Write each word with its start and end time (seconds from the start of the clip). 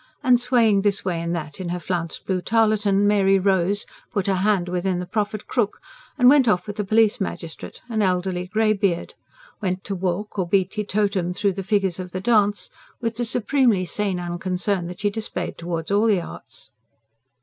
And, 0.23 0.41
swaying 0.41 0.81
this 0.81 1.05
way 1.05 1.21
and 1.21 1.35
that 1.35 1.59
in 1.59 1.69
her 1.69 1.79
flounced 1.79 2.25
blue 2.25 2.41
tarletan, 2.41 3.05
Mary 3.05 3.37
rose, 3.37 3.85
put 4.11 4.25
her 4.25 4.33
hand 4.37 4.67
within 4.67 4.97
the 4.97 5.05
proffered 5.05 5.45
crook, 5.45 5.79
and 6.17 6.27
went 6.27 6.47
off 6.47 6.65
with 6.65 6.77
the 6.77 6.83
Police 6.83 7.21
Magistrate, 7.21 7.83
an 7.87 8.01
elderly 8.01 8.47
greybeard; 8.47 9.13
went 9.61 9.83
to 9.83 9.93
walk 9.93 10.39
or 10.39 10.47
be 10.47 10.65
teetotumed 10.65 11.35
through 11.37 11.53
the 11.53 11.61
figures 11.61 11.99
of 11.99 12.13
the 12.13 12.19
dance, 12.19 12.71
with 12.99 13.17
the 13.17 13.25
supremely 13.25 13.85
sane 13.85 14.19
unconcern 14.19 14.87
that 14.87 15.01
she 15.01 15.11
displayed 15.11 15.55
towards 15.55 15.91
all 15.91 16.07
the 16.07 16.19
arts. 16.21 16.71